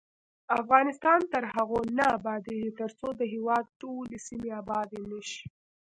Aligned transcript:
افغانستان 0.59 1.19
تر 1.31 1.43
هغو 1.53 1.79
نه 1.97 2.05
ابادیږي، 2.17 2.71
ترڅو 2.79 3.07
د 3.19 3.21
هیواد 3.33 3.65
ټولې 3.81 4.17
سیمې 4.27 4.49
آبادې 4.61 5.01
نه 5.11 5.19
شي. 5.29 5.43